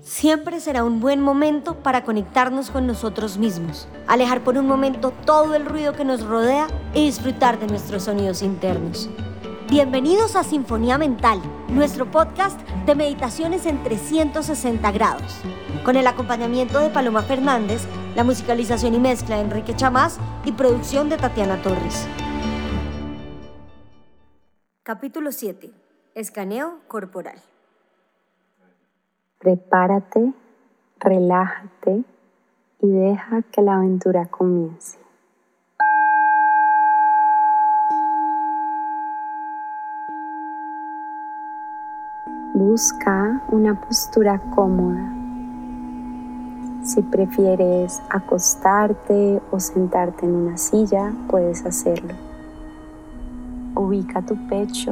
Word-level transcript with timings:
Siempre 0.00 0.60
será 0.60 0.84
un 0.84 1.00
buen 1.00 1.20
momento 1.20 1.74
para 1.82 2.04
conectarnos 2.04 2.70
con 2.70 2.86
nosotros 2.86 3.36
mismos, 3.36 3.88
alejar 4.06 4.44
por 4.44 4.56
un 4.56 4.66
momento 4.66 5.12
todo 5.26 5.54
el 5.54 5.66
ruido 5.66 5.92
que 5.92 6.04
nos 6.04 6.24
rodea 6.24 6.68
y 6.94 7.06
disfrutar 7.06 7.58
de 7.58 7.66
nuestros 7.66 8.04
sonidos 8.04 8.42
internos. 8.42 9.10
Bienvenidos 9.68 10.36
a 10.36 10.44
Sinfonía 10.44 10.98
Mental, 10.98 11.42
nuestro 11.68 12.10
podcast 12.10 12.58
de 12.86 12.94
meditaciones 12.94 13.66
en 13.66 13.82
360 13.82 14.90
grados, 14.92 15.40
con 15.84 15.96
el 15.96 16.06
acompañamiento 16.06 16.78
de 16.78 16.90
Paloma 16.90 17.22
Fernández, 17.22 17.82
la 18.14 18.24
musicalización 18.24 18.94
y 18.94 19.00
mezcla 19.00 19.36
de 19.36 19.42
Enrique 19.42 19.74
Chamás 19.74 20.18
y 20.44 20.52
producción 20.52 21.08
de 21.08 21.16
Tatiana 21.16 21.60
Torres. 21.60 22.06
Capítulo 24.84 25.32
7. 25.32 25.70
Escaneo 26.14 26.80
corporal. 26.86 27.42
Prepárate, 29.40 30.32
relájate 30.98 32.02
y 32.80 32.88
deja 32.88 33.42
que 33.42 33.62
la 33.62 33.76
aventura 33.76 34.26
comience. 34.26 34.98
Busca 42.52 43.40
una 43.52 43.80
postura 43.80 44.40
cómoda. 44.56 45.14
Si 46.82 47.00
prefieres 47.02 48.02
acostarte 48.10 49.40
o 49.52 49.60
sentarte 49.60 50.26
en 50.26 50.34
una 50.34 50.58
silla, 50.58 51.12
puedes 51.28 51.64
hacerlo. 51.64 52.14
Ubica 53.76 54.20
tu 54.20 54.34
pecho 54.48 54.90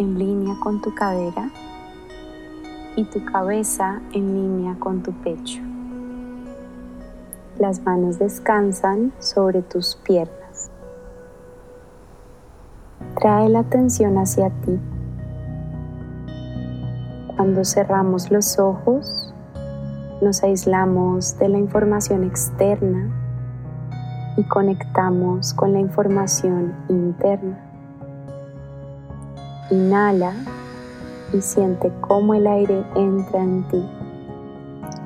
en 0.00 0.18
línea 0.18 0.56
con 0.60 0.82
tu 0.82 0.92
cadera 0.92 1.48
y 2.96 3.04
tu 3.04 3.24
cabeza 3.24 4.00
en 4.12 4.34
línea 4.34 4.76
con 4.78 5.02
tu 5.02 5.12
pecho. 5.12 5.60
Las 7.58 7.80
manos 7.82 8.18
descansan 8.18 9.12
sobre 9.18 9.62
tus 9.62 9.96
piernas. 9.96 10.70
Trae 13.20 13.48
la 13.48 13.60
atención 13.60 14.18
hacia 14.18 14.50
ti. 14.50 14.78
Cuando 17.36 17.64
cerramos 17.64 18.30
los 18.30 18.58
ojos, 18.58 19.32
nos 20.20 20.42
aislamos 20.42 21.38
de 21.38 21.48
la 21.48 21.58
información 21.58 22.24
externa 22.24 23.08
y 24.36 24.44
conectamos 24.44 25.54
con 25.54 25.72
la 25.72 25.80
información 25.80 26.74
interna. 26.88 27.58
Inhala 29.70 30.32
siente 31.40 31.92
cómo 32.00 32.34
el 32.34 32.46
aire 32.46 32.84
entra 32.94 33.42
en 33.42 33.66
ti. 33.68 33.84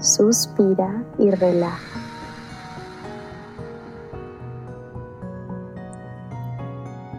Suspira 0.00 1.04
y 1.18 1.30
relaja. 1.30 2.00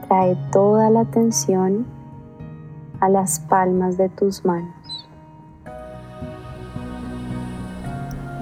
Trae 0.07 0.35
toda 0.51 0.89
la 0.89 1.01
atención 1.01 1.85
a 2.99 3.09
las 3.09 3.39
palmas 3.39 3.97
de 3.97 4.09
tus 4.09 4.43
manos. 4.43 5.07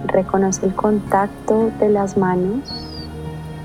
Reconoce 0.08 0.66
el 0.66 0.76
contacto 0.76 1.72
de 1.80 1.90
las 1.90 2.18
manos 2.18 2.88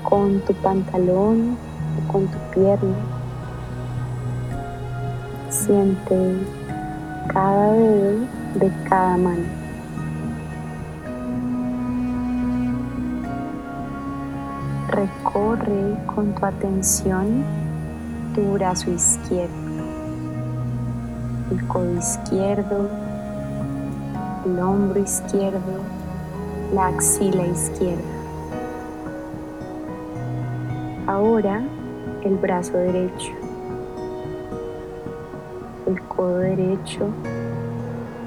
con 0.03 0.39
tu 0.41 0.53
pantalón 0.55 1.57
o 1.97 2.11
con 2.11 2.27
tu 2.27 2.37
pierna. 2.53 2.95
Siente 5.49 6.62
cada 7.27 7.73
dedo 7.73 8.27
de 8.55 8.71
cada 8.89 9.17
mano. 9.17 9.63
Recorre 14.89 15.97
con 16.13 16.35
tu 16.35 16.45
atención 16.45 17.43
tu 18.35 18.53
brazo 18.53 18.91
izquierdo, 18.91 19.53
el 21.51 21.67
codo 21.67 21.97
izquierdo, 21.97 22.89
el 24.45 24.59
hombro 24.59 24.99
izquierdo, 24.99 25.81
la 26.73 26.87
axila 26.87 27.45
izquierda. 27.47 28.03
Ahora 31.07 31.61
el 32.23 32.35
brazo 32.35 32.77
derecho 32.77 33.42
el 35.85 36.01
codo 36.07 36.37
derecho 36.39 37.09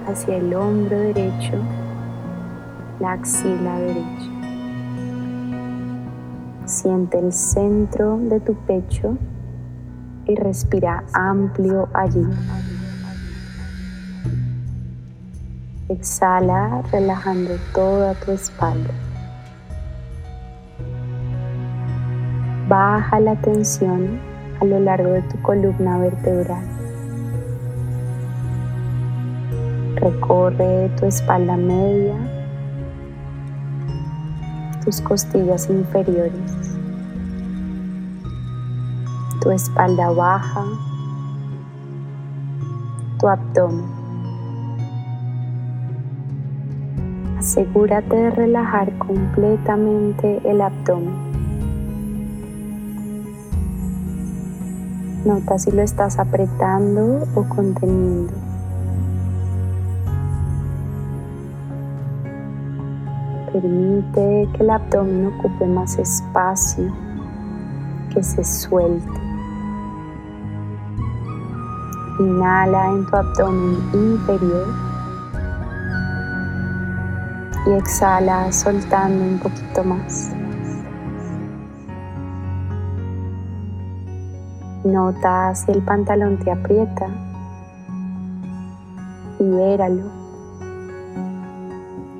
hacia 0.06 0.36
el 0.36 0.54
hombro 0.54 0.98
derecho, 0.98 1.54
la 3.00 3.12
axila 3.12 3.78
derecha. 3.78 4.30
Siente 6.64 7.18
el 7.18 7.32
centro 7.32 8.18
de 8.18 8.40
tu 8.40 8.54
pecho 8.54 9.16
y 10.26 10.34
respira 10.34 11.04
amplio 11.12 11.88
allí. 11.94 12.26
Exhala 15.88 16.82
relajando 16.90 17.52
toda 17.72 18.14
tu 18.14 18.32
espalda. 18.32 18.90
Baja 22.68 23.20
la 23.20 23.36
tensión 23.36 24.18
a 24.60 24.64
lo 24.64 24.80
largo 24.80 25.10
de 25.10 25.22
tu 25.22 25.40
columna 25.42 25.98
vertebral. 25.98 26.75
Recorre 29.96 30.90
tu 30.98 31.06
espalda 31.06 31.56
media, 31.56 32.14
tus 34.84 35.00
costillas 35.00 35.70
inferiores, 35.70 36.52
tu 39.40 39.50
espalda 39.50 40.10
baja, 40.10 40.64
tu 43.18 43.26
abdomen. 43.26 43.86
Asegúrate 47.38 48.14
de 48.14 48.30
relajar 48.32 48.92
completamente 48.98 50.40
el 50.44 50.60
abdomen. 50.60 51.14
Nota 55.24 55.58
si 55.58 55.70
lo 55.72 55.80
estás 55.80 56.18
apretando 56.18 57.26
o 57.34 57.48
conteniendo. 57.48 58.55
Permite 63.56 64.50
que 64.52 64.62
el 64.62 64.68
abdomen 64.68 65.28
ocupe 65.28 65.64
más 65.64 65.98
espacio, 65.98 66.92
que 68.12 68.22
se 68.22 68.44
suelte. 68.44 69.18
Inhala 72.20 72.90
en 72.90 73.06
tu 73.06 73.16
abdomen 73.16 73.78
inferior 73.94 74.66
y 77.66 77.70
exhala 77.70 78.52
soltando 78.52 79.24
un 79.24 79.38
poquito 79.38 79.84
más. 79.84 80.34
Nota 84.84 85.54
si 85.54 85.72
el 85.72 85.82
pantalón 85.82 86.36
te 86.40 86.50
aprieta, 86.50 87.06
libéralo 89.38 90.25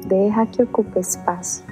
Deja 0.08 0.46
que 0.46 0.62
ocupe 0.62 1.00
espacio. 1.00 1.66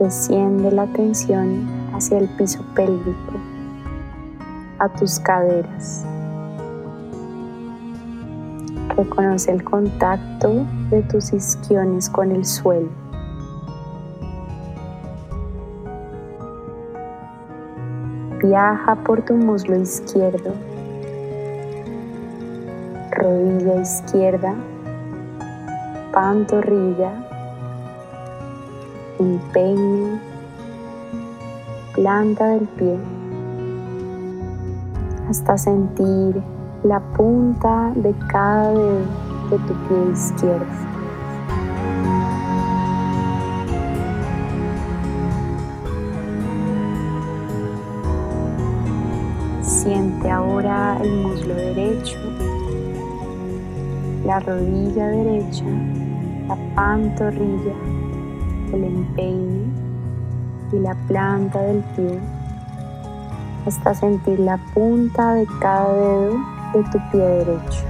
Desciende 0.00 0.70
la 0.72 0.86
tensión 0.86 1.68
hacia 1.92 2.16
el 2.16 2.28
piso 2.38 2.64
pélvico, 2.74 3.34
a 4.78 4.88
tus 4.88 5.20
caderas. 5.20 6.06
Reconoce 8.96 9.52
el 9.52 9.62
contacto 9.62 10.64
de 10.88 11.02
tus 11.02 11.34
isquiones 11.34 12.08
con 12.08 12.32
el 12.32 12.46
suelo. 12.46 12.88
Viaja 18.42 18.94
por 19.04 19.20
tu 19.20 19.34
muslo 19.34 19.76
izquierdo 19.76 20.54
rodilla 23.16 23.80
izquierda, 23.80 24.54
pantorrilla, 26.12 27.12
empeño, 29.18 30.20
planta 31.94 32.46
del 32.48 32.68
pie, 32.78 32.98
hasta 35.28 35.56
sentir 35.56 36.42
la 36.84 37.00
punta 37.00 37.92
de 37.96 38.14
cada 38.28 38.70
dedo 38.70 38.98
de 39.50 39.58
tu 39.58 39.74
pie 39.88 40.12
izquierdo. 40.12 40.66
Siente 49.62 50.30
ahora 50.30 50.98
el 51.02 51.22
muslo 51.22 51.54
derecho 51.54 52.25
la 54.26 54.40
rodilla 54.40 55.06
derecha, 55.06 55.64
la 56.48 56.56
pantorrilla, 56.74 57.76
el 58.72 58.82
empeine 58.82 59.66
y 60.72 60.80
la 60.80 60.96
planta 61.06 61.62
del 61.62 61.80
pie 61.94 62.18
hasta 63.66 63.94
sentir 63.94 64.40
la 64.40 64.58
punta 64.74 65.34
de 65.34 65.46
cada 65.60 65.92
dedo 65.92 66.38
de 66.74 66.82
tu 66.90 66.98
pie 67.12 67.20
derecho. 67.20 67.84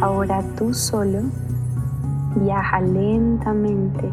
Ahora 0.00 0.40
tú 0.56 0.72
solo 0.72 1.22
viaja 2.36 2.80
lentamente 2.80 4.08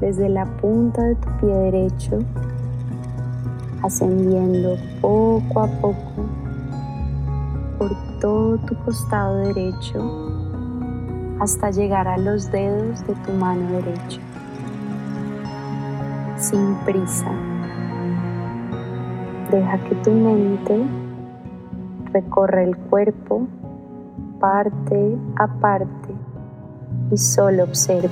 desde 0.00 0.28
la 0.28 0.46
punta 0.46 1.02
de 1.02 1.14
tu 1.16 1.28
pie 1.40 1.54
derecho, 1.54 2.18
ascendiendo 3.82 4.76
poco 5.00 5.60
a 5.60 5.66
poco 5.80 6.24
por 7.78 7.90
todo 8.20 8.58
tu 8.58 8.74
costado 8.84 9.36
derecho 9.36 10.30
hasta 11.40 11.70
llegar 11.70 12.06
a 12.06 12.18
los 12.18 12.50
dedos 12.50 13.06
de 13.06 13.14
tu 13.14 13.32
mano 13.32 13.70
derecha. 13.72 14.20
Sin 16.36 16.74
prisa. 16.84 17.30
Deja 19.50 19.78
que 19.78 19.94
tu 19.96 20.10
mente 20.10 20.86
recorra 22.12 22.62
el 22.62 22.76
cuerpo 22.76 23.46
parte 24.38 25.18
a 25.36 25.46
parte 25.46 26.14
y 27.10 27.16
solo 27.16 27.64
observa. 27.64 28.10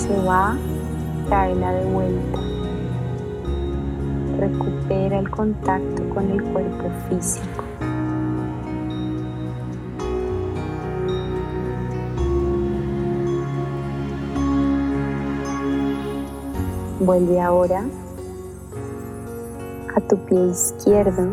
Se 0.00 0.16
va, 0.22 0.56
tráela 1.28 1.72
de 1.72 1.84
vuelta 1.84 2.40
recupera 4.40 5.18
el 5.18 5.30
contacto 5.30 6.08
con 6.14 6.30
el 6.30 6.42
cuerpo 6.42 6.90
físico. 7.08 7.64
Vuelve 17.00 17.40
ahora 17.40 17.84
a 19.94 20.00
tu 20.02 20.16
pie 20.24 20.48
izquierdo 20.48 21.28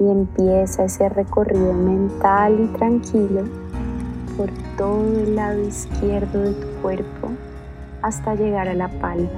y 0.00 0.10
empieza 0.10 0.84
ese 0.84 1.08
recorrido 1.08 1.72
mental 1.72 2.60
y 2.60 2.66
tranquilo 2.76 3.67
por 4.38 4.50
todo 4.76 5.20
el 5.24 5.34
lado 5.34 5.60
izquierdo 5.60 6.40
de 6.40 6.52
tu 6.52 6.68
cuerpo 6.80 7.32
hasta 8.02 8.36
llegar 8.36 8.68
a 8.68 8.74
la 8.74 8.86
palma. 8.86 9.28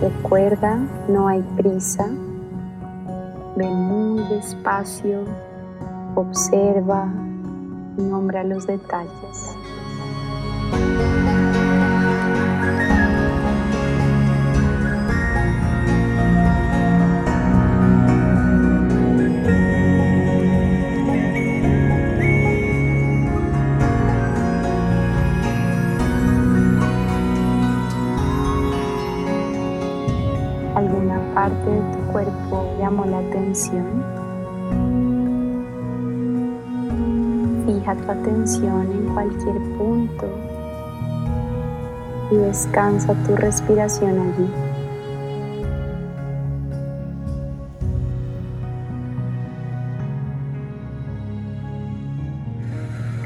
Recuerda, 0.00 0.78
no 1.08 1.26
hay 1.26 1.42
prisa. 1.56 2.08
Ven 3.56 3.74
muy 3.74 4.22
despacio, 4.28 5.24
observa 6.16 7.12
y 7.98 8.02
nombra 8.02 8.42
los 8.42 8.66
detalles. 8.66 9.56
¿Alguna 30.74 31.20
parte 31.34 31.70
de 31.70 31.80
tu 31.92 32.12
cuerpo 32.12 32.66
llamó 32.78 33.04
la 33.06 33.18
atención? 33.18 34.25
Tu 37.86 38.10
atención 38.10 38.90
en 38.90 39.14
cualquier 39.14 39.54
punto 39.78 40.26
y 42.32 42.34
descansa 42.34 43.14
tu 43.24 43.36
respiración 43.36 44.18
allí. 44.18 44.50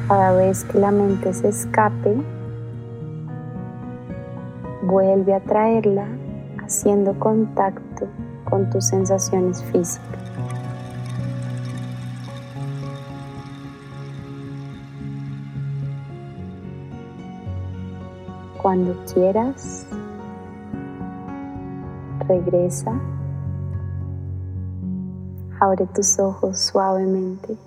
Cada 0.07 0.33
vez 0.35 0.63
que 0.65 0.79
la 0.79 0.91
mente 0.91 1.33
se 1.33 1.49
escape, 1.49 2.19
vuelve 4.83 5.33
a 5.33 5.41
traerla 5.41 6.05
haciendo 6.63 7.19
contacto 7.19 8.09
con 8.45 8.69
tus 8.69 8.85
sensaciones 8.85 9.65
físicas. 9.65 10.30
Cuando 18.71 18.97
quieras, 19.13 19.85
regresa. 22.29 22.93
Abre 25.59 25.89
tus 25.89 26.21
ojos 26.21 26.57
suavemente. 26.61 27.59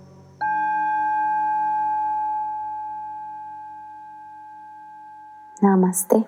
Namaste. 5.62 6.26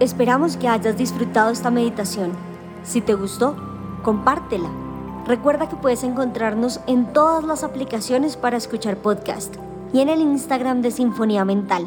Esperamos 0.00 0.56
que 0.56 0.66
hayas 0.66 0.96
disfrutado 0.96 1.52
esta 1.52 1.70
meditación. 1.70 2.32
Si 2.82 3.00
te 3.00 3.14
gustó, 3.14 3.54
compártela. 4.02 4.70
Recuerda 5.24 5.68
que 5.68 5.76
puedes 5.76 6.02
encontrarnos 6.02 6.80
en 6.88 7.12
todas 7.12 7.44
las 7.44 7.62
aplicaciones 7.62 8.36
para 8.36 8.56
escuchar 8.56 8.96
podcast 8.96 9.54
y 9.92 10.00
en 10.00 10.08
el 10.08 10.20
Instagram 10.20 10.82
de 10.82 10.90
Sinfonía 10.90 11.44
Mental. 11.44 11.86